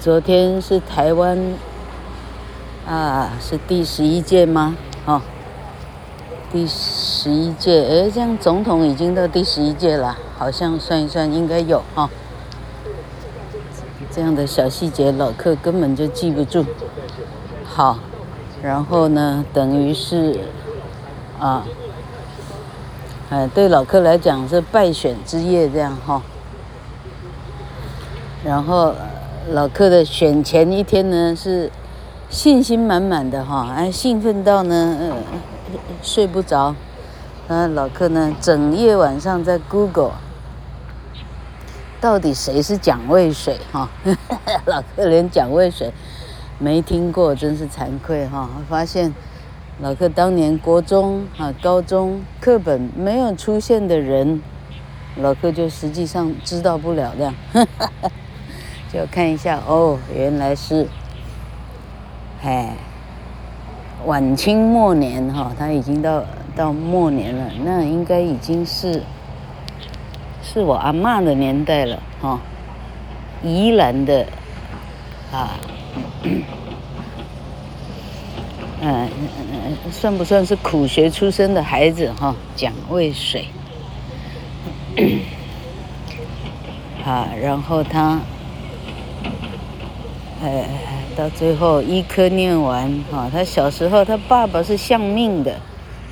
[0.00, 1.38] 昨天是台湾
[2.88, 4.74] 啊，是第十一届吗？
[5.04, 5.20] 哦，
[6.50, 12.08] 第十一届，哎，这样总统已经到第十一届了，好像算一算应该有哈。
[14.10, 16.64] 这样的小细节，老客根本就记不住。
[17.66, 17.98] 好，
[18.62, 20.40] 然后呢，等于是
[21.38, 21.66] 啊，
[23.28, 26.22] 哎，对老客来讲是败选之夜，这样哈。
[28.42, 28.94] 然后
[29.48, 31.72] 老客的选前一天呢，是
[32.28, 35.16] 信心满满的哈，哎，兴奋到呢，
[36.02, 36.76] 睡不着。
[37.48, 40.12] 那老客呢，整夜晚上在 Google，
[42.00, 43.88] 到底谁是蒋渭水哈？
[44.66, 45.90] 老客连蒋渭水
[46.58, 48.48] 没听过，真是惭愧哈。
[48.68, 49.12] 发现
[49.80, 54.42] 老客当年国中啊、高中课本没有出现的人，
[55.16, 57.32] 老客就实际上知道不了的。
[58.92, 60.88] 就看一下哦，原来是，
[62.42, 62.74] 哎，
[64.04, 66.24] 晚清末年哈，他已经到
[66.56, 69.04] 到末年了，那应该已经是，
[70.42, 72.40] 是我阿嬷的年代了哈，
[73.44, 74.26] 宜兰的，
[75.30, 75.50] 啊，
[76.24, 76.42] 嗯，
[78.82, 79.08] 嗯
[79.52, 82.34] 嗯，算不算是苦学出身的孩子哈？
[82.56, 83.46] 蒋渭水，
[87.06, 88.18] 啊，然后他。
[90.42, 90.64] 哎，
[91.14, 95.54] 到最后医科念完哈，他小时候他爸爸是相命的，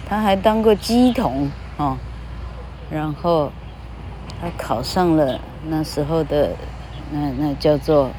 [0.07, 1.97] 他还当过鸡童哦，
[2.91, 3.51] 然后
[4.39, 6.55] 他考上了那时候的
[7.11, 8.11] 那那叫做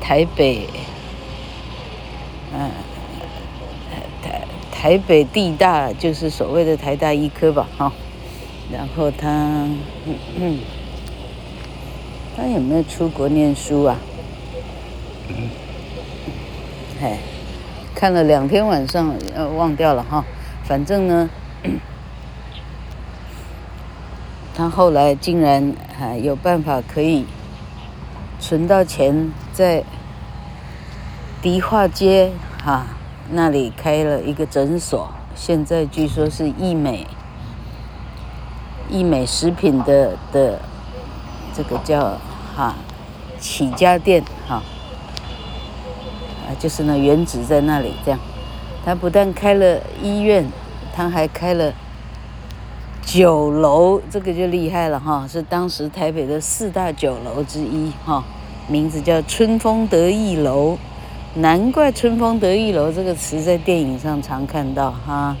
[0.00, 0.68] 台北，
[2.54, 2.70] 嗯，
[4.22, 7.92] 台台北地大就是所谓的台大医科吧哈，
[8.72, 9.28] 然后他
[10.06, 10.58] 嗯嗯，
[12.36, 13.98] 他有没有出国念书啊？
[17.02, 17.18] 哎，
[17.94, 20.24] 看了两天晚上，呃，忘掉了哈。
[20.64, 21.30] 反正呢，
[24.54, 27.24] 他后来竟然还有办法可以
[28.38, 29.82] 存到钱，在
[31.40, 32.32] 迪化街
[32.62, 32.86] 哈
[33.30, 35.10] 那里开了一个诊所。
[35.34, 37.06] 现在据说是义美，
[38.90, 40.60] 义美食品的的
[41.54, 42.18] 这个叫
[42.54, 42.74] 哈
[43.38, 44.62] 起家店哈。
[46.60, 48.20] 就是呢，原址在那里，这样。
[48.84, 50.46] 他不但开了医院，
[50.94, 51.72] 他还开了
[53.02, 58.22] 酒楼，这个就厉害了哈，是当时台北的四大酒楼之一哈，
[58.68, 60.76] 名字叫春风得意楼，
[61.34, 65.36] 难怪春风得意楼这个词在电影上常看到哈，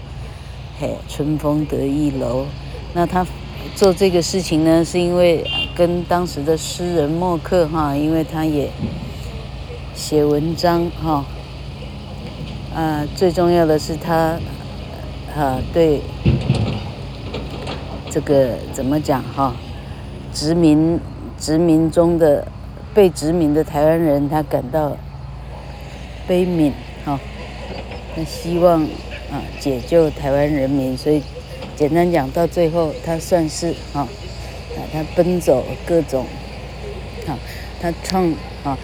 [0.78, 2.46] 嘿，春风得意楼。
[2.94, 3.26] 那他
[3.74, 5.44] 做这个事情呢，是因为
[5.76, 8.70] 跟当时的诗人墨客哈，因为他也。
[10.00, 11.22] 写文章哈，
[12.74, 14.40] 啊，最重要的是他，
[15.36, 16.00] 啊，对
[18.10, 19.54] 这个怎么讲哈，
[20.32, 20.98] 殖民
[21.38, 22.48] 殖民中的
[22.94, 24.96] 被殖民的台湾人，他感到
[26.26, 26.72] 悲悯
[27.04, 27.20] 哈，
[28.16, 28.82] 他希望
[29.30, 31.22] 啊解救台湾人民，所以
[31.76, 36.24] 简单讲到最后，他算是啊，啊，他奔走各种，
[37.28, 37.36] 啊，
[37.82, 38.32] 他创
[38.64, 38.78] 啊。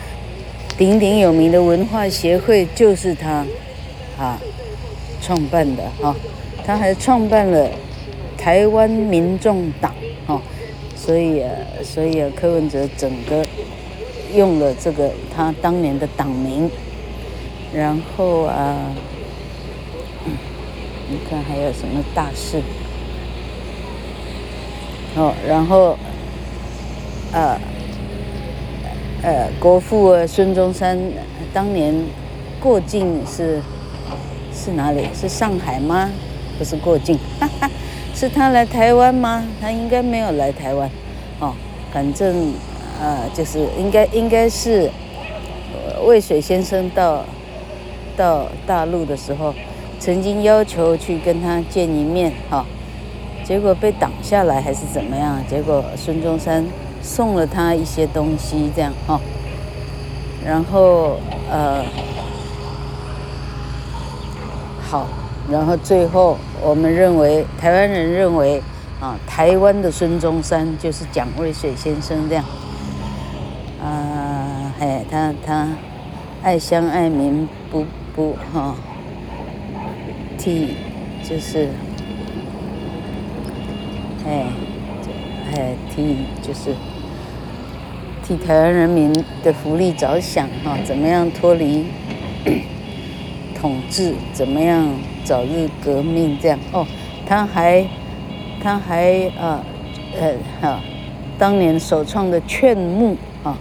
[0.79, 3.47] 鼎鼎有名的文化协会就是他，
[4.19, 4.39] 啊，
[5.23, 6.15] 创办的哈，
[6.67, 7.67] 他还创办了
[8.37, 9.95] 台湾民众党
[10.27, 10.39] 哈，
[10.95, 11.51] 所以啊，
[11.83, 13.43] 所以啊，柯文哲整个
[14.35, 16.71] 用了这个他当年的党名，
[17.73, 18.77] 然后啊，
[21.09, 22.61] 你看还有什么大事？
[25.17, 25.97] 哦，然后，
[27.33, 27.59] 啊。
[29.22, 30.99] 呃，国父，孙中山
[31.53, 31.93] 当年
[32.60, 33.60] 过境是
[34.53, 35.09] 是哪里？
[35.15, 36.09] 是上海吗？
[36.59, 37.71] 不是过境，哈哈，
[38.15, 39.44] 是他来台湾吗？
[39.60, 40.88] 他应该没有来台湾，
[41.41, 41.53] 哦，
[41.93, 42.53] 反正
[43.00, 44.91] 呃，就是应该应该是
[46.07, 47.24] 渭水先生到
[48.16, 49.53] 到大陆的时候，
[49.98, 52.65] 曾经要求去跟他见一面，哈、
[53.42, 55.42] 结果被挡下来还是怎么样？
[55.48, 56.65] 结果孙中山。
[57.07, 59.21] 送了他一些东西，这样哈，
[60.45, 61.85] 然后呃，
[64.83, 65.07] 好，
[65.49, 68.61] 然后最后我们认为，台湾人认为
[69.01, 72.45] 啊，台湾的孙中山就是蒋渭水先生这样，
[73.81, 75.69] 啊，嘿，他他
[76.43, 78.75] 爱乡爱民，不不哈，
[80.37, 80.75] 替
[81.23, 81.69] 就是，
[84.27, 84.47] 哎，
[85.55, 86.75] 哎替就是。
[88.27, 89.13] 替台湾人民
[89.45, 91.87] 的福利着想哈，怎么样脱离
[93.55, 94.84] 统治，怎么样
[95.23, 96.84] 早日革命这样哦，
[97.25, 97.87] 他还
[98.61, 99.63] 他还啊
[100.19, 100.81] 呃哈，
[101.39, 103.57] 当年首创的劝募啊，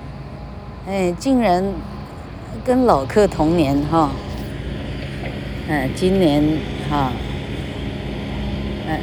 [0.89, 1.63] 哎，竟然
[2.65, 4.11] 跟老柯同年哈，
[5.69, 6.43] 嗯，今年
[6.89, 7.13] 哈，
[8.89, 8.99] 嗯，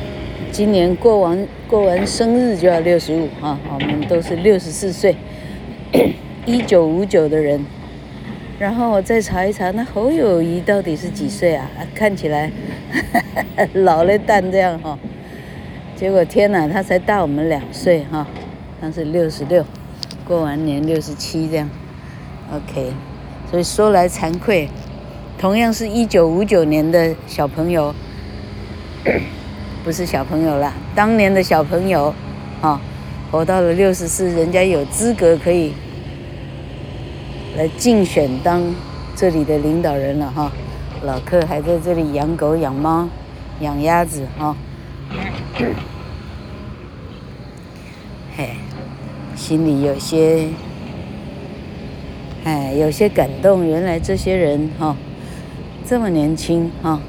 [0.52, 5.16] 今年过完过完生日就要六十五哈，我们都是六十四岁，
[6.48, 7.64] 一九五九的人。
[8.60, 11.66] 然后我再查一查，那侯友谊到底是几岁啊？
[11.96, 12.52] 看起来
[13.72, 15.00] 老了蛋这样哈。
[15.96, 18.28] 结果天哪，他才大我们两岁哈，
[18.82, 19.66] 他是六十六，
[20.28, 21.70] 过完年六十七这样。
[22.52, 22.92] OK，
[23.50, 24.68] 所以说来惭愧，
[25.38, 27.96] 同样是一九五九年的小朋友，
[29.86, 32.14] 不是小朋友啦，当年的小朋友，
[32.60, 32.82] 哈，
[33.32, 35.74] 活到了六十四，人家有资格可以。
[37.60, 38.74] 来竞选当
[39.18, 40.50] 这里的领导人了哈，
[41.04, 43.10] 老客还在这里养狗、养猫、
[43.60, 44.56] 养鸭子哈，
[48.38, 48.52] 嘿，
[49.36, 50.48] 心里有些，
[52.46, 53.68] 哎，有些感动。
[53.68, 54.96] 原来这些人哈，
[55.86, 57.02] 这么年轻哈，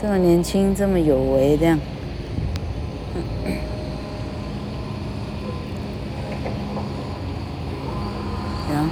[0.00, 1.78] 这么年轻，这么有为这样。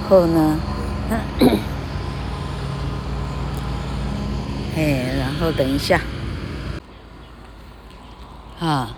[0.07, 0.59] 后呢，
[4.77, 5.99] 哎，然后等一下，
[8.59, 8.95] 啊，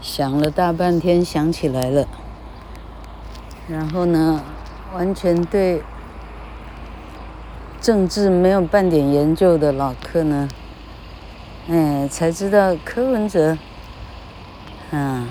[0.00, 2.06] 想了大半天，想起来了。
[3.68, 4.42] 然后呢，
[4.92, 5.82] 完全对
[7.80, 10.48] 政治没有半点研究的老客呢，
[11.68, 13.56] 哎，才知道柯文哲，
[14.90, 15.24] 啊。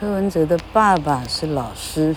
[0.00, 2.14] 柯文哲的爸爸是老师，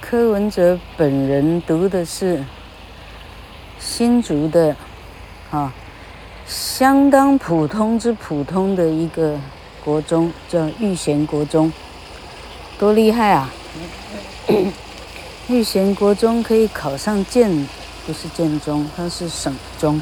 [0.00, 2.42] 柯文哲本人读的是
[3.78, 4.74] 新竹的，
[5.50, 5.74] 啊，
[6.46, 9.38] 相当普通之普通的一个
[9.84, 11.70] 国中，叫玉贤国中，
[12.78, 13.50] 多厉害啊！
[15.48, 17.68] 玉贤国中可以考上建，
[18.06, 20.00] 不是建中，它是省中，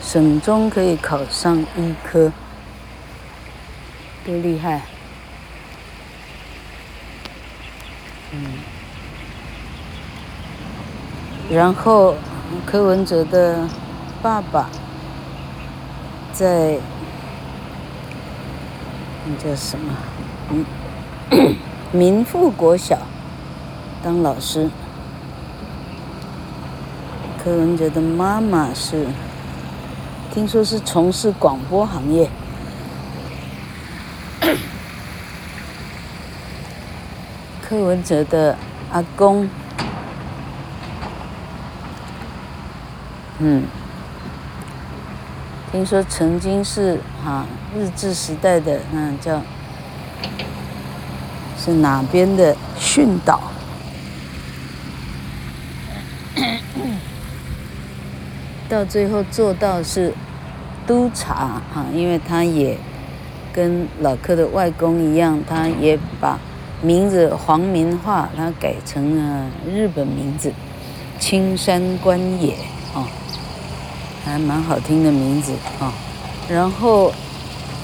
[0.00, 2.32] 省中可以考上医科，
[4.24, 4.80] 多厉害！
[8.40, 8.44] 嗯，
[11.50, 12.14] 然后
[12.64, 13.68] 柯文哲的
[14.22, 14.70] 爸爸
[16.32, 16.78] 在
[19.26, 19.92] 那叫什么？
[20.50, 20.64] 嗯，
[21.90, 22.96] 民富国小
[24.04, 24.70] 当老师。
[27.42, 29.06] 柯文哲的妈妈是，
[30.32, 32.28] 听说是从事广播行业。
[37.68, 38.56] 柯文哲的
[38.90, 39.46] 阿公，
[43.40, 43.64] 嗯，
[45.70, 47.44] 听说曾经是哈
[47.76, 49.42] 日治时代的那叫
[51.58, 53.38] 是哪边的训导，
[58.66, 60.14] 到最后做到是
[60.86, 62.78] 督察哈，因为他也
[63.52, 66.38] 跟老柯的外公一样，他也把
[66.82, 70.52] 名字皇民化，他改成了日本名字
[71.18, 72.54] 青山观野
[72.94, 73.06] 啊。
[74.24, 75.90] 还蛮好听的名字啊，
[76.50, 77.10] 然后，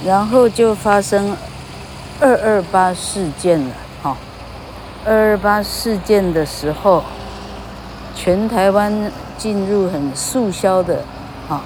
[0.05, 1.35] 然后就发生
[2.21, 4.15] 二二八事件了哈。
[5.07, 7.03] 二二八事件的时候，
[8.15, 11.03] 全台湾进入很肃萧的
[11.49, 11.63] 啊，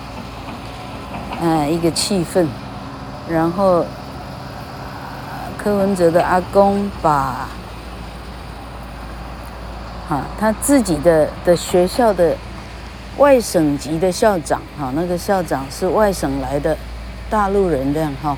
[1.40, 2.46] 嗯，一个气氛。
[3.28, 3.84] 然后，
[5.68, 7.46] 柯文哲的阿公把，
[10.08, 12.34] 哈，他自己的的学校的。
[13.18, 16.76] 外省籍的校长，哈，那个校长是外省来的
[17.28, 18.36] 大陆人，这样哈，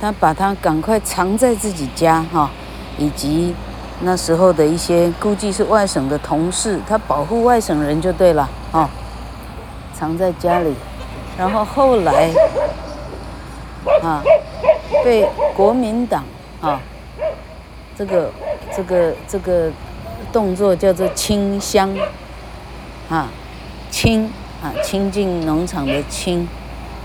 [0.00, 2.50] 他把他赶快藏在自己家，哈，
[2.96, 3.54] 以及
[4.00, 8.88] 那时候的一些估计是外省的同事，他保护外省人就对了，哈，
[9.92, 10.74] 藏在家里，
[11.36, 12.30] 然后后来，
[14.02, 14.22] 啊，
[15.04, 16.24] 被国民党，
[16.60, 16.80] 啊，
[17.96, 18.32] 这个
[18.76, 19.70] 这个这个
[20.32, 21.94] 动作叫做清乡，
[23.08, 23.28] 啊。
[23.88, 24.30] 清
[24.62, 26.46] 啊，清净农场的清，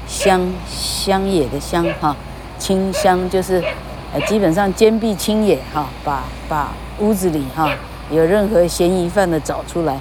[0.07, 2.13] 乡乡野的乡哈，
[2.57, 3.63] 清香就是，
[4.11, 7.71] 呃，基本上坚壁清野哈，把把屋子里哈
[8.09, 9.99] 有任何嫌疑犯的找出来，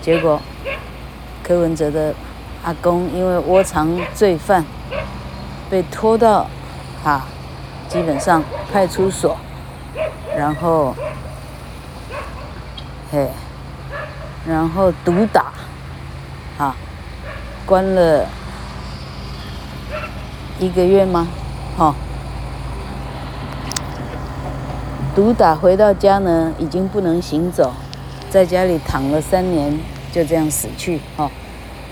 [0.00, 0.40] 结果
[1.42, 2.14] 柯文哲的
[2.62, 4.64] 阿公因为窝藏罪犯，
[5.68, 6.46] 被拖到
[7.02, 7.26] 哈，
[7.92, 9.36] 基本上派出所，
[10.34, 10.96] 然后，
[13.10, 13.28] 嘿，
[14.48, 15.52] 然后毒打。
[16.56, 16.74] 啊，
[17.66, 18.26] 关了
[20.58, 21.28] 一个月吗？
[21.76, 21.94] 哈、哦，
[25.14, 27.74] 毒打回到家呢，已经不能行走，
[28.30, 29.78] 在家里躺了三年，
[30.10, 30.98] 就这样死去。
[31.16, 31.30] 哈、哦，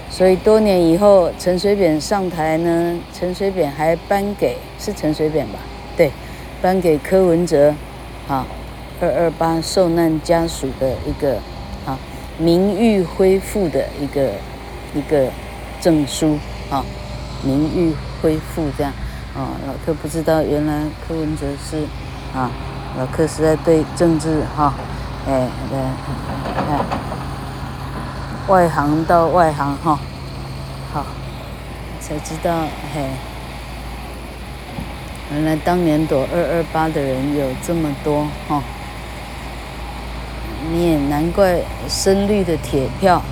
[0.08, 5.58] 所以多年以后，陈水扁上台呢，陈水扁还颁给是陈水扁吧？
[6.62, 7.74] 颁给柯文哲，
[8.28, 8.46] 啊，
[9.00, 11.36] 二二八受难家属的一个
[11.86, 11.98] 啊
[12.38, 14.32] 名誉恢复的一个。
[14.92, 15.30] 一个
[15.80, 16.36] 证书
[16.68, 16.84] 啊，
[17.44, 18.92] 名誉恢复这样
[19.36, 21.76] 啊，老柯不知道原来柯文哲是
[22.36, 22.50] 啊，
[22.98, 24.74] 老柯实在对政治哈，
[25.28, 25.78] 哎对，
[26.58, 26.80] 哎，
[28.48, 29.96] 外行到外行哈，
[30.92, 31.06] 好，
[32.00, 32.52] 才知道
[32.92, 33.04] 嘿，
[35.32, 38.62] 原来当年躲二二八的人有这么多哈，
[40.72, 43.22] 你也难怪深绿的铁票。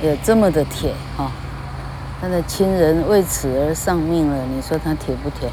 [0.00, 1.32] 有这么的铁哈，
[2.20, 5.50] 他的亲人为此而丧命了，你说他铁不铁？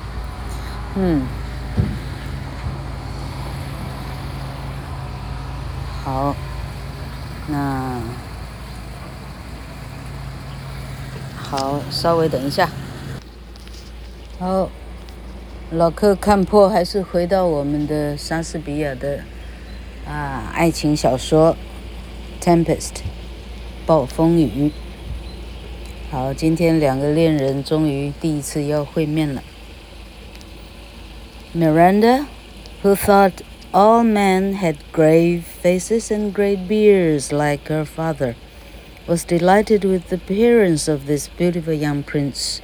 [0.95, 1.23] 嗯，
[6.03, 6.35] 好，
[7.47, 7.99] 那
[11.35, 12.69] 好，稍微等一下。
[14.39, 14.69] 好，
[15.74, 19.20] 老柯看破，还是回到我们的莎士比亚的
[20.06, 21.56] 啊爱情小说《
[22.44, 22.78] Tempest》。
[23.86, 24.70] 暴风雨。
[26.12, 29.42] 好，今天两个恋人终于第一次要会面了。
[31.52, 32.26] Miranda,
[32.82, 33.32] who thought
[33.72, 38.34] all men had grave faces and great beards like her father,
[39.08, 42.60] was delighted with the appearance of this beautiful young prince.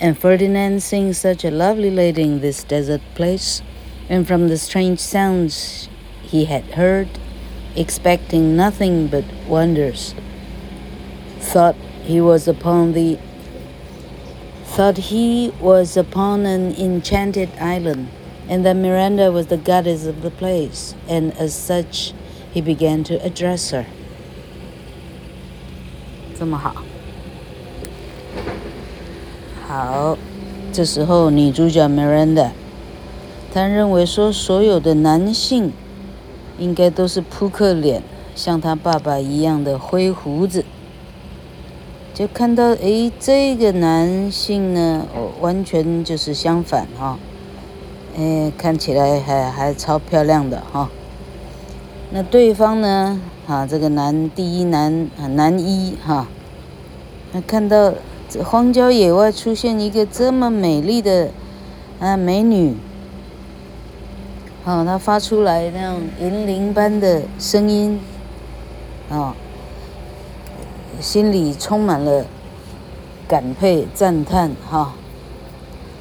[0.00, 3.62] And Ferdinand seeing such a lovely lady in this desert place,
[4.08, 5.88] and from the strange sounds
[6.22, 7.08] he had heard,
[7.76, 10.14] expecting nothing but wonders,
[11.38, 13.18] thought he was upon the
[14.64, 18.08] thought he was upon an enchanted island,
[18.48, 22.14] and that Miranda was the goddess of the place, and as such
[22.52, 23.86] he began to address her.
[26.40, 26.74] 这么好，
[29.67, 30.17] 好，
[30.71, 32.51] 这时候女主角 Miranda，
[33.53, 35.71] 她认为说所有的男性。
[36.57, 38.01] 应该都是扑克脸，
[38.33, 40.63] 像他爸爸一样的灰胡子。
[42.13, 45.05] 就看到，诶，这个男性呢，
[45.41, 47.19] 完全就是相反哈，
[48.15, 50.89] 诶，看起来还还超漂亮的哈。
[52.11, 56.25] 那对方呢，啊，这个男第一男男一哈，
[57.33, 57.93] 那看到
[58.43, 61.29] 荒郊野外出现一个这么美丽的
[61.99, 62.75] 啊美女。
[64.65, 67.99] 啊，他发出来那样银铃般的声音，
[69.11, 69.35] 啊，
[70.99, 72.25] 心里充满了
[73.27, 74.91] 感佩赞叹哈。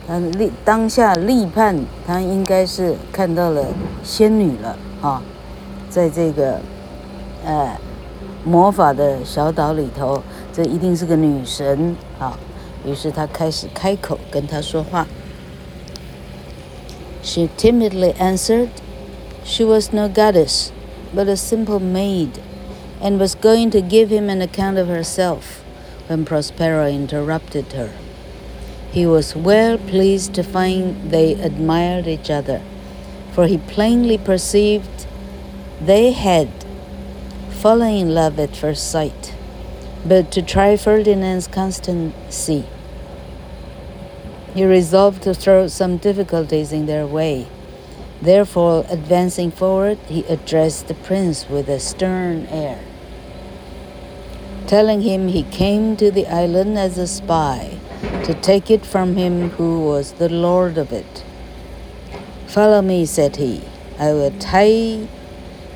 [0.07, 3.67] 他立当下立判，他应该是看到了
[4.03, 5.23] 仙女了哈，
[5.91, 6.59] 在这个
[7.45, 7.77] 呃
[8.45, 10.23] 魔法的小岛里头，
[10.55, 12.38] 这一定是个女神啊。
[12.86, 15.08] 于是他开始开口跟他说话。
[17.22, 18.70] She timidly answered,
[19.44, 20.70] "She was no goddess,
[21.14, 22.40] but a simple maid,
[23.02, 25.62] and was going to give him an account of herself."
[26.08, 27.90] When Prospero interrupted her.
[28.92, 32.62] He was well pleased to find they admired each other,
[33.32, 35.06] for he plainly perceived
[35.80, 36.48] they had
[37.52, 39.33] fallen in love at first sight.
[40.07, 42.67] But to try Ferdinand's constancy,
[44.55, 47.49] he resolved to throw some difficulties in their way.
[48.21, 52.81] Therefore, advancing forward, he addressed the prince with a stern air,
[54.67, 57.79] telling him he came to the island as a spy
[58.25, 61.25] to take it from him who was the lord of it.
[62.47, 63.63] Follow me, said he.
[63.99, 65.09] I will tie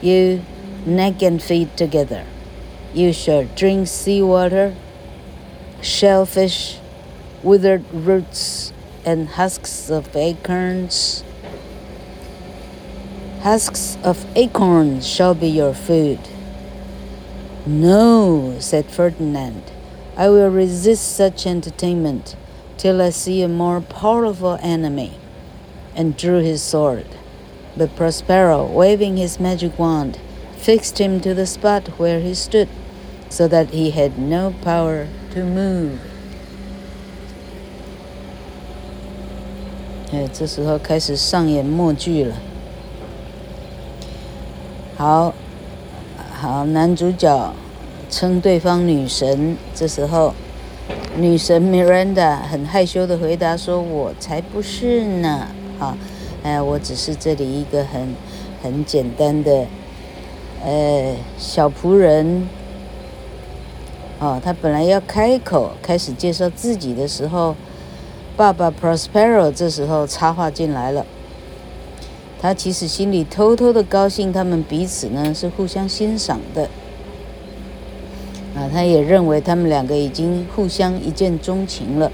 [0.01, 0.45] you
[0.87, 2.25] neck and feet together.
[2.95, 4.75] You shall drink sea water,
[5.83, 6.79] shellfish,
[7.43, 8.73] withered roots,
[9.05, 11.23] and husks of acorns.
[13.43, 16.19] Husks of acorns shall be your food.
[17.67, 19.63] No, said Ferdinand.
[20.17, 22.35] I will resist such entertainment
[22.79, 25.19] till I see a more powerful enemy,
[25.95, 27.07] and drew his sword.
[27.77, 30.19] But Prospero, waving his magic wand,
[30.57, 32.69] fixed him to the spot where he stood,
[33.31, 35.99] so that he had no power to move.
[40.13, 42.35] 哎，这时候开始上演默剧了。
[44.97, 45.35] 好，
[46.41, 47.53] 好，男主角。
[48.11, 50.33] 称对方女神，这时候，
[51.19, 55.47] 女神 Miranda 很害羞的回答说：“我才不是呢，
[55.79, 55.95] 啊，
[56.43, 58.15] 哎，我只是这里一个很
[58.63, 59.67] 很简单的，
[60.65, 62.49] 呃，小仆人。”
[64.21, 67.55] 哦，他本来要开口开始介绍自己的时候，
[68.37, 71.07] 爸爸 Prospero 这时候插话进来了。
[72.41, 76.69] 他其实心里偷偷的高兴，他们彼此呢是互相欣赏的。
[78.57, 82.11] 啊，他也认为他们两个已经互相一见钟情了。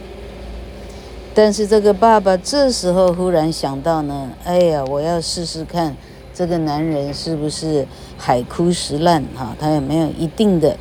[1.35, 5.97] 但是这个爸爸这时候忽然想到呢，哎呀，我要试试看
[6.35, 7.87] 这个男人是不是
[8.19, 10.77] 海枯石烂哈，他有没有一定的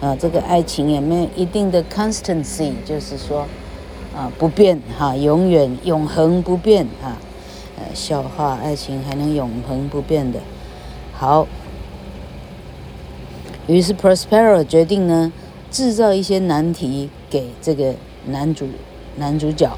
[0.00, 3.46] 啊，这个爱情有没有一定的 constancy，就是说
[4.14, 7.16] 啊不变哈，永远永恒不变哈，
[7.78, 10.38] 呃，笑话，爱情还能永恒不变的，
[11.12, 11.46] 好。
[13.66, 15.32] 于是 Prospero 决定呢，
[15.72, 17.94] 制造一些难题给这个
[18.26, 18.68] 男主
[19.16, 19.76] 男主角，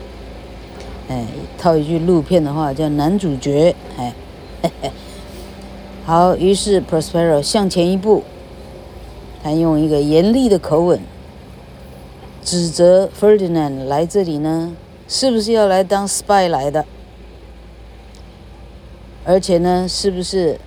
[1.09, 1.25] 哎，
[1.57, 4.13] 套一句陆片的话叫男主角，哎，
[4.63, 4.91] 嘿嘿。
[6.05, 8.25] 好，于是 Prospero 向前一步，
[9.43, 11.01] 他用一个严厉的口吻
[12.45, 16.85] 指责 Ferdinand 来这里呢，是不是要来当 spy 来的？
[19.25, 20.59] 而且呢，是不是？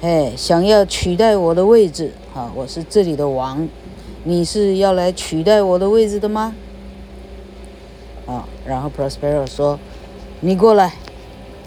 [0.00, 2.50] 哎，想要取代我的位置啊！
[2.54, 3.68] 我是这里的王，
[4.24, 6.54] 你是要来取代我的位置的吗？
[8.26, 9.78] 啊，然后 Prospero 说
[10.40, 10.94] ：“你过来，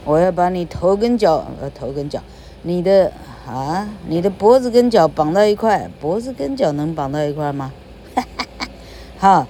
[0.06, 2.20] 我要把你头跟脚，呃，头跟脚，
[2.64, 3.12] 你的
[3.46, 7.72] 啊，你的脖子跟脚绑到一块，脖子跟脚能绑到一块吗？
[8.16, 8.68] 哈哈哈，
[9.18, 9.48] 好，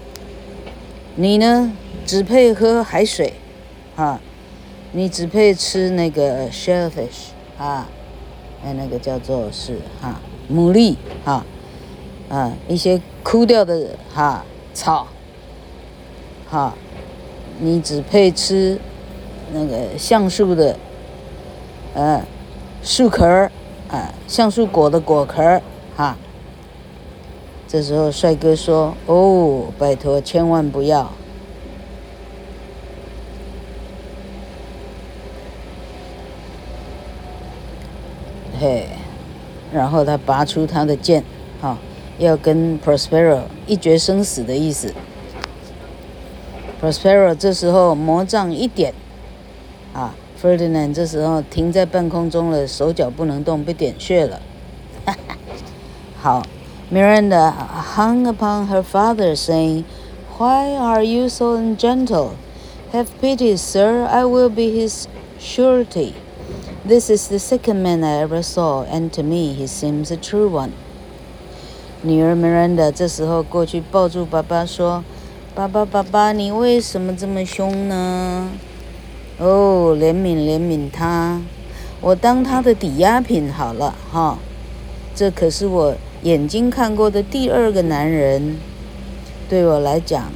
[1.15, 1.71] 你呢，
[2.05, 3.33] 只配喝海水，
[3.95, 4.19] 啊，
[4.93, 7.87] 你只配吃那个 shellfish 啊。”
[8.65, 11.45] 哎，那个叫做是哈牡蛎哈，
[12.29, 15.05] 啊一些枯掉的哈草，
[16.49, 16.73] 哈，
[17.59, 18.79] 你只配吃
[19.51, 20.77] 那个橡树的，
[21.93, 22.25] 呃，
[22.81, 23.51] 树壳
[23.93, 25.61] 啊，橡树果的果壳
[25.95, 26.17] 哈。
[27.67, 31.11] 这时候帅哥说：“哦，拜托，千万不要。”
[38.59, 38.87] 嘿，
[39.71, 41.23] 然后他拔出他的剑，
[41.61, 41.77] 哈，
[42.17, 44.91] 要跟 Prospero 一决生死的意思。
[46.81, 48.93] Prospero 这时候魔杖一点，
[49.93, 54.40] 啊 ，Ferdinand 这时候停在半空中了，手脚不能动，被点穴了。
[55.04, 55.36] 哈哈，
[56.20, 56.42] 好，
[56.92, 57.52] Miranda
[57.96, 59.84] hung upon her father, saying,
[60.38, 62.30] "Why are you so ungentle?
[62.92, 64.06] Have pity, sir.
[64.06, 65.06] I will be his
[65.40, 66.12] surety."
[66.86, 70.48] This is the second man I ever saw, and to me he seems a true
[70.48, 70.70] one.
[72.02, 78.48] 女儿 Miranda 这时候过去抱住爸爸说：“爸爸，爸爸，你为什么这么凶呢？”
[79.39, 81.41] 哦，怜悯怜悯他，
[82.01, 84.37] 我当他的抵押品好了哈。
[85.15, 88.57] 这可是我眼睛看过的第二个男人，
[89.49, 90.31] 对我来讲，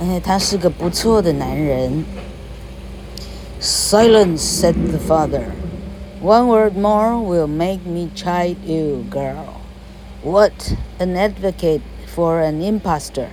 [0.00, 2.04] 哎，他是个不错的男人。
[3.60, 5.44] Silence, said the father.
[6.20, 9.60] One word more will make me chide you, girl.
[10.24, 10.52] What
[10.98, 13.28] an advocate for an impostor.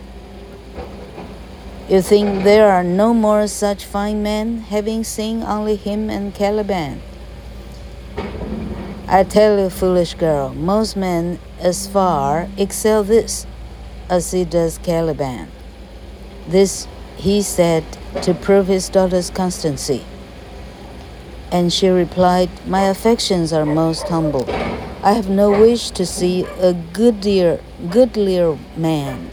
[1.89, 7.01] You think there are no more such fine men, having seen only him and Caliban?
[9.07, 13.47] I tell you, foolish girl, most men as far excel this,
[14.07, 15.49] as he does Caliban.
[16.47, 17.83] This he said
[18.21, 20.05] to prove his daughter's constancy.
[21.51, 24.47] And she replied, My affections are most humble.
[25.01, 29.31] I have no wish to see a goodlier, goodlier man.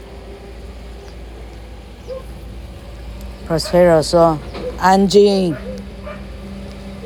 [3.47, 4.37] Prospero 说
[4.77, 5.55] ：“安静，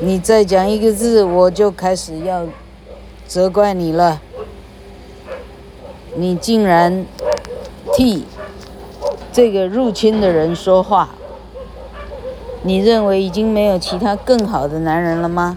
[0.00, 2.44] 你再讲一个字，我就开始要
[3.28, 4.20] 责怪你了。
[6.16, 7.06] 你竟然
[7.94, 8.26] 替
[9.32, 11.10] 这个入侵的人说话。”
[12.64, 15.56] 你认为已经没有其他更好的男人了吗？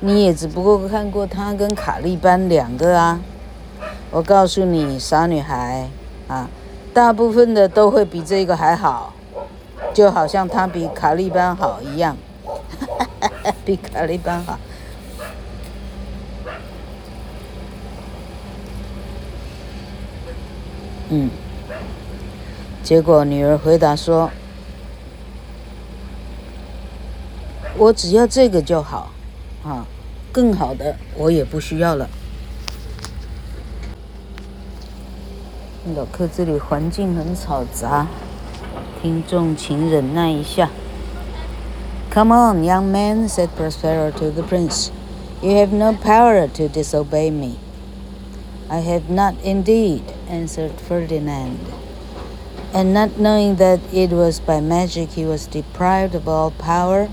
[0.00, 3.20] 你也只不过看过他跟卡利班两个啊！
[4.10, 5.88] 我告诉你，傻女孩
[6.28, 6.48] 啊，
[6.92, 9.12] 大部分的都会比这个还好，
[9.92, 12.16] 就好像他比卡利班好一样，
[13.64, 14.58] 比卡利班好。
[21.10, 21.28] 嗯，
[22.82, 24.30] 结果女儿回答说。
[27.78, 29.10] 我只要这个就好，
[29.64, 29.86] 啊，
[30.30, 32.10] 更好的我也不需要了。
[35.96, 38.06] 老客这里环境很嘈杂，
[39.01, 40.69] 听众请忍耐一下。
[42.11, 44.89] Come on, young man," said Prospero to the prince.
[45.41, 47.57] "You have no power to disobey me."
[48.69, 51.59] "I have not indeed," answered Ferdinand.
[52.73, 57.09] And not knowing that it was by magic he was deprived of all power.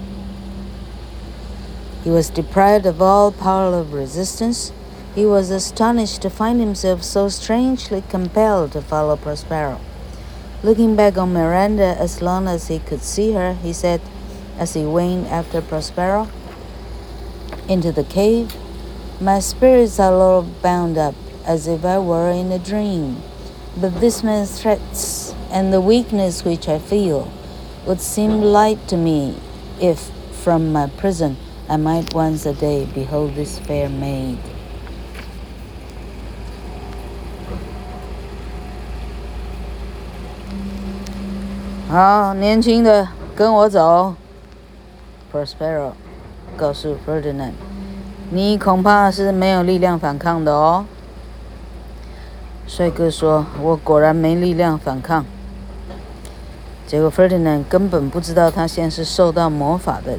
[2.04, 4.72] He was deprived of all power of resistance.
[5.14, 9.78] He was astonished to find himself so strangely compelled to follow Prospero.
[10.63, 14.01] Looking back on Miranda as long as he could see her, he said,
[14.57, 16.29] as he went after Prospero
[17.69, 18.55] into the cave,
[19.21, 21.13] My spirits are all bound up
[21.45, 23.21] as if I were in a dream.
[23.79, 27.31] But this man's threats and the weakness which I feel
[27.85, 29.37] would seem light to me
[29.79, 31.37] if, from my prison,
[31.69, 34.39] I might once a day behold this fair maid.
[41.89, 44.13] 好，年轻的，跟我走。
[45.31, 45.91] Prospero
[46.57, 47.53] 告诉 Ferdinand：“
[48.29, 50.83] 你恐怕是没有力量反抗的哦。”
[52.67, 55.25] 帅哥说：“我果然没力量反抗。”
[56.85, 60.17] 结果 Ferdinand 根本不知道他现在是受到魔法的。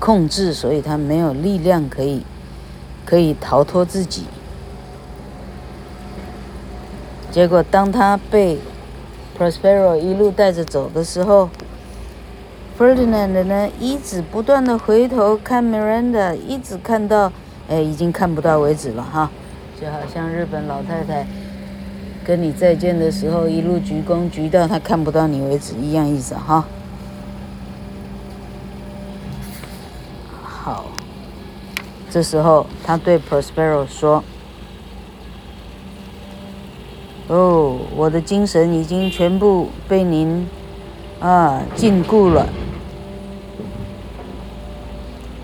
[0.00, 2.24] 控制，所以他没有力量可以
[3.04, 4.24] 可以逃脱自己。
[7.30, 8.58] 结果，当他被
[9.38, 11.50] Prospero 一路带着走的时候
[12.78, 17.32] ，Ferdinand 呢一直不断的回头看 Miranda，一直看到，
[17.68, 19.30] 哎，已经看不到为止了哈，
[19.80, 21.26] 就好像日本老太太
[22.24, 26.64] 跟你再见的时候，一路鞠躬鞠到他看不到你为止一样意思哈。
[30.42, 30.84] 好，
[32.08, 34.22] 这时候他对 Prospero 说
[37.28, 40.46] ：“哦，我的精神已经全部被您
[41.20, 42.48] 啊禁锢了，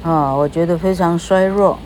[0.03, 1.79] 啊，我觉得非常衰弱。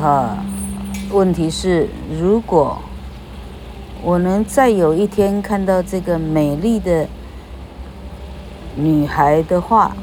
[0.00, 0.44] 啊，
[1.10, 1.88] 问题是，
[2.20, 2.78] 如果
[4.02, 7.06] 我能再有一天看到这个美丽的。”
[8.76, 9.94] 女孩的话，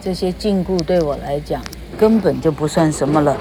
[0.00, 1.60] 这些禁锢对我来讲
[2.01, 3.37] 根本就不算什么了。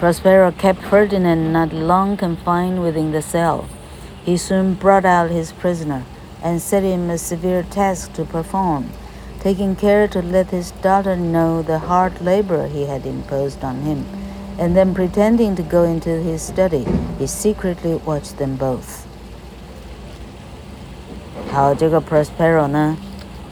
[0.00, 3.64] Prospero kept Ferdinand not long confined within the cell.
[4.24, 6.02] He soon brought out his prisoner
[6.42, 8.84] and set him a severe task to perform,
[9.42, 14.04] taking care to let his daughter know the hard labor he had imposed on him,
[14.56, 16.86] and then pretending to go into his study,
[17.18, 19.04] he secretly watched them both.
[21.50, 22.96] 好，这个 Prospero 呢，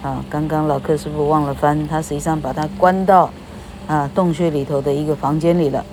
[0.01, 3.29] 啊，刚刚老克师傅忘了翻，他实际上把他关到
[3.87, 5.85] 啊洞穴里头的一个房间里了。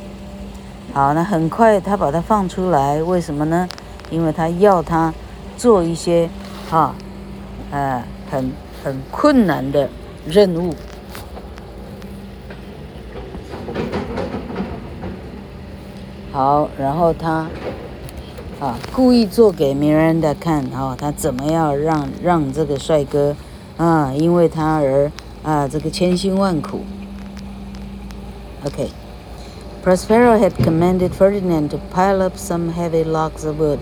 [0.94, 3.68] 好，那很快他把他放出来，为什么呢？
[4.10, 5.12] 因为他要他
[5.58, 6.28] 做一些
[6.70, 6.94] 啊，
[7.70, 8.50] 呃，很
[8.82, 9.86] 很困难的
[10.26, 10.74] 任务。
[16.32, 17.46] 好，然后他
[18.58, 23.36] 啊故意做给 Miranda 看，啊，他怎么样让让这个帅哥
[23.77, 25.11] 啊，因为他而
[25.43, 26.81] 啊这个千辛万苦。
[28.65, 33.79] OK。Prospero had commanded Ferdinand to pile up some heavy logs of wood.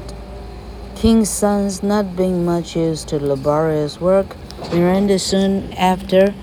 [0.95, 4.35] King's sons not being much used to laborious work,
[4.73, 6.33] Miranda soon after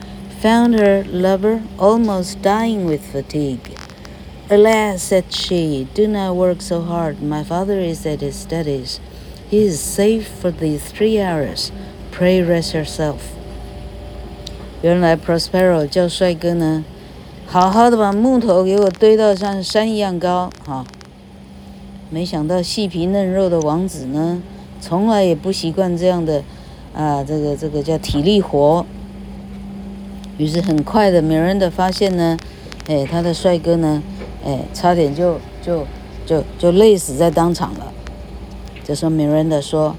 [0.40, 3.76] found her lover almost dying with fatigue.
[4.48, 7.20] Alas, said she, do not work so hard.
[7.20, 9.00] My father is at his studies.
[9.50, 11.72] He is safe for these three hours.
[12.12, 13.34] Pray rest yourself.
[14.83, 16.83] 原来 Prospero 叫帅哥呢，
[17.47, 20.83] 好好的把木头给我堆到像山一样高，哈。
[22.09, 24.43] 没想到细皮嫩肉的王子呢，
[24.81, 26.43] 从来也不习惯这样的，
[26.93, 28.85] 啊，这个这个叫体力活。
[30.37, 32.37] 于是很快的，米兰达发现呢，
[32.87, 34.03] 哎，他的帅哥呢。
[34.45, 35.87] 哎，差点就就
[36.25, 37.93] 就就累死在当场了。
[38.83, 39.95] 这时候米兰达说：“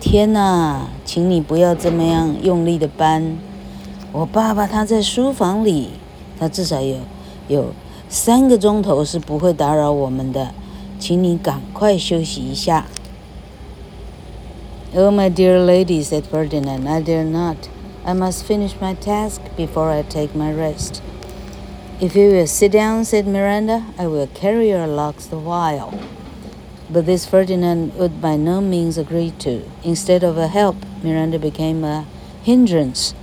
[0.00, 3.38] 天哪，请你不要这么样用力的搬。
[4.11, 5.91] 我爸爸他在书房里，
[6.39, 6.97] 他至少有
[7.47, 7.73] 有
[8.09, 10.51] 三个钟头是不会打扰我们的，
[10.99, 12.85] 请你赶快休息一下。”
[14.95, 17.57] Oh, my dear lady, said Ferdinand, I dare not.
[18.05, 21.01] I must finish my task before I take my rest.
[21.99, 25.97] If you will sit down, said Miranda, I will carry your logs the while.
[26.91, 29.63] But this Ferdinand would by no means agree to.
[29.83, 32.05] Instead of a help, Miranda became a
[32.43, 33.15] hindrance,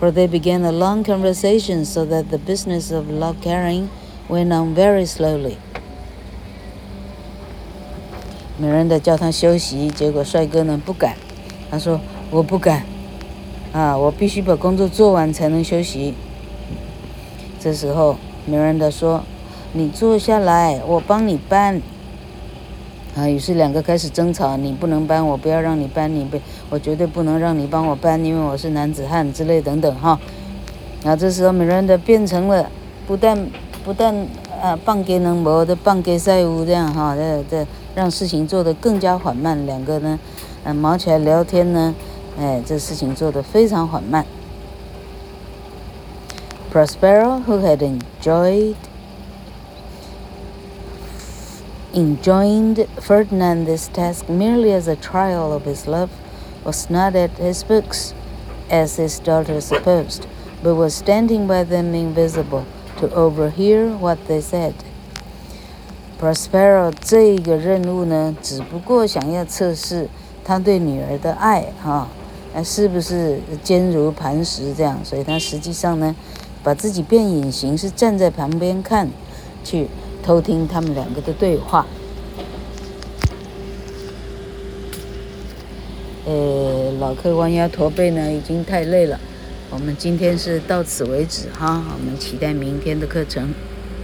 [0.00, 3.88] for they began a long conversation so that the business of log carrying
[4.28, 5.56] went on very slowly.
[8.60, 11.16] Miranda 叫他休息，结果帅哥呢不敢，
[11.70, 12.84] 他说我不敢，
[13.72, 16.14] 啊，我必须把工作做完才能休息。
[17.60, 21.82] 这时候，米兰达说：“你坐下来，我帮你搬。”
[23.15, 30.17] 啊，于是两个开始争吵：“你不能搬，我不要让你搬，你不，我绝对不能让你帮我搬，因为我是男子汉之类等等哈。”
[31.03, 32.69] 然后这时候，米兰达变成了
[33.05, 33.47] 不但
[33.83, 34.15] 不但
[34.61, 39.65] 啊，棒给能磨的棒给赛乌这样哈，这这让事情做得更加缓慢。
[39.65, 40.17] 两个呢，
[40.63, 41.93] 嗯，忙起来聊天呢，
[42.39, 44.25] 哎，这事情做得非常缓慢。
[46.71, 48.75] Prospero, who had enjoyed
[51.94, 56.10] enjoined Ferdinand this task merely as a trial of his love,
[56.64, 58.12] was not at his books,
[58.70, 60.26] as his daughter supposed,
[60.62, 62.64] but was standing by them invisible
[62.98, 64.74] to overhear what they said.
[66.20, 70.08] Prospero 这个任务呢，只不过想要测试
[70.44, 72.08] 他对女儿的爱，哈，
[72.54, 74.98] 那是不是坚如磐石这样？
[75.04, 76.14] 所以他实际上呢。
[76.64, 79.08] 把自己变隐形，是站在旁边看，
[79.62, 79.86] 去
[80.23, 81.85] 偷听他们两个的对话。
[86.25, 89.19] 呃，老客弯腰驼背呢，已经太累了。
[89.69, 93.53] 我们今天是到此为止哈，我们期待明天的课程。